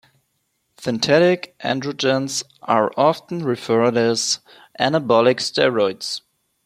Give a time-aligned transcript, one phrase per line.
[0.79, 4.39] Synthetic androgens are often referred to as
[4.79, 6.21] anabolic steroids.